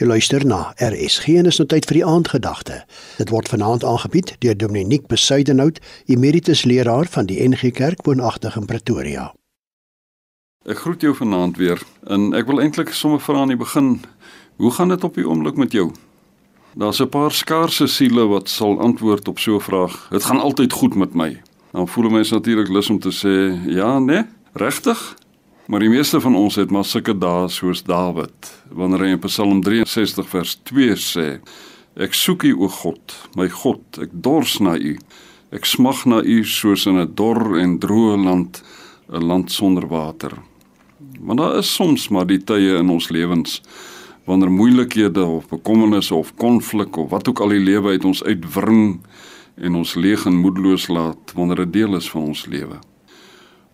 [0.00, 2.78] Jy luister na RSG en is nou tyd vir die aandgedagte.
[3.18, 5.76] Dit word vanaand aangebied deur Dominiek Besuidenhout,
[6.08, 9.26] emeritus leraar van die NG Kerk woonagtig in Pretoria.
[10.64, 13.98] Ek groet jou vanaand weer en ek wil eintlik sommer vra aan die begin,
[14.56, 15.90] hoe gaan dit op die oomblik met jou?
[16.80, 20.08] Daar's 'n paar skaarse siele wat sal antwoord op so 'n vraag.
[20.10, 21.42] Dit gaan altyd goed met my.
[21.72, 25.16] Dan voel mense natuurlik lus om te sê, ja, nee, regtig?
[25.70, 29.60] Maar die meeste van ons het maar sulke dae soos Dawid, wanneer hy in Psalm
[29.62, 31.26] 63 vers 2 sê:
[31.94, 34.96] Ek soek U o God, my God, ek dors na U.
[35.54, 38.64] Ek smag na U soos in 'n dor en droë land,
[39.14, 40.34] 'n land sonder water.
[41.20, 43.62] Want daar is soms maar die tye in ons lewens
[44.26, 49.00] wanneer moeilikhede of bekommernisse of konflik of wat ook al die lewe uit ons uitwring
[49.56, 52.80] en ons leeg en moedeloos laat wanneer dit deel is van ons lewe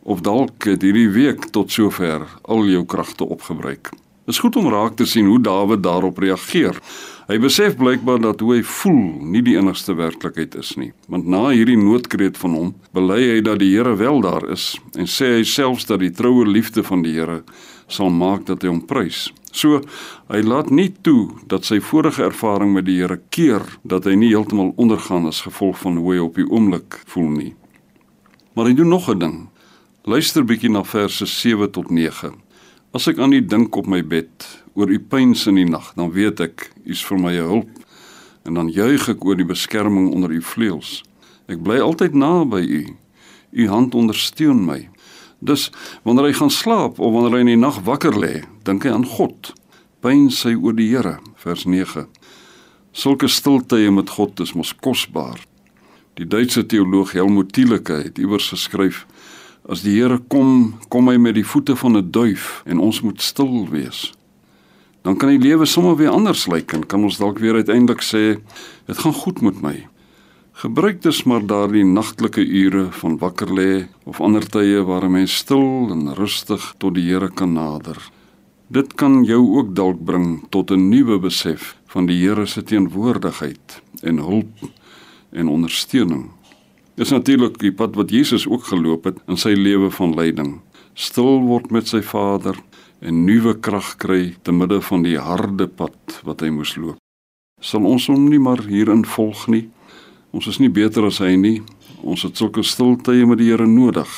[0.07, 3.91] of dalk het hierdie week tot sover al jou kragte opgebruik.
[4.27, 6.79] Dit is goed om raak te sien hoe Dawid daarop reageer.
[7.27, 9.03] Hy besef blykbaar dat hoe hy voel
[9.35, 10.93] nie die enigste werklikheid is nie.
[11.11, 15.11] Want na hierdie noodkreet van hom, bely hy dat die Here wel daar is en
[15.11, 17.43] sê hy selfs dat die troue liefde van die Here
[17.87, 19.29] sal maak dat hy hom prys.
[19.55, 19.83] So
[20.31, 24.31] hy laat nie toe dat sy vorige ervaring met die Here keer dat hy nie
[24.35, 27.53] heeltemal ondergaan as gevolg van hoe hy op die oomblik voel nie.
[28.55, 29.39] Maar hy doen nog 'n ding.
[30.07, 32.29] Luister bietjie na verse 7 tot 9.
[32.95, 34.45] As ek aan U dink op my bed,
[34.79, 37.73] oor U pyns in die nag, dan weet ek U is vir my hulp
[38.47, 41.01] en dan juig ek oor die beskerming onder U vleuels.
[41.51, 42.81] Ek bly altyd naby U.
[43.51, 44.79] U hand ondersteun my.
[45.43, 45.73] Dus
[46.07, 49.11] wanneer hy gaan slaap of wanneer hy in die nag wakker lê, dink hy aan
[49.17, 49.51] God.
[50.07, 52.07] Pyns hy oor die Here, vers 9.
[52.95, 55.43] Sulke stiltye met God is mos kosbaar.
[56.15, 59.03] Die Duitse teoloog Helmut Thielicke het iewers geskryf
[59.67, 63.21] As die Here kom, kom hy met die voete van 'n duif en ons moet
[63.21, 64.13] stil wees.
[65.03, 68.39] Dan kan die lewe sommer weer anders lyk en kan ons dalk weer uiteindelik sê,
[68.87, 69.87] dit gaan goed met my.
[70.53, 75.37] Gebruik dus maar daardie nagtelike ure van wakker lê of ander tye waar 'n mens
[75.37, 77.99] stil en rustig tot die Here kan nader.
[78.69, 83.83] Dit kan jou ook dalk bring tot 'n nuwe besef van die Here se teenwoordigheid
[84.03, 84.71] en hulp
[85.33, 86.31] en ondersteuning.
[86.97, 90.55] Dis natuurlik die pad wat Jesus ook geloop het in sy lewe van lyding.
[90.97, 92.57] Stil word met sy Vader
[93.05, 96.97] en nuwe krag kry te midde van die harde pad wat hy moes loop.
[97.61, 99.67] Sal ons hom nie maar hierin volg nie?
[100.33, 101.61] Ons is nie beter as hy nie.
[102.01, 104.17] Ons het sulke stiltye met die Here nodig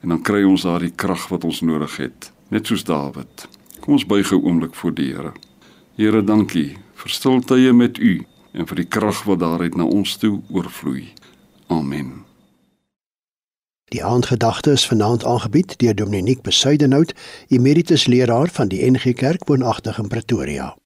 [0.00, 3.48] en dan kry ons daardie krag wat ons nodig het, net soos Dawid.
[3.84, 5.32] Kom ons buig 'n oomblik voor die Here.
[5.96, 10.40] Here, dankie vir stiltye met U en vir die krag wat daaruit na ons toe
[10.48, 11.12] oorvloei.
[11.68, 12.24] Amen.
[13.88, 17.14] Die aandgedagte is vanaand aangebied deur Dominiek Besuidenhout,
[17.48, 20.78] emeritus leraar van die NG Kerk woonagtig in Pretoria.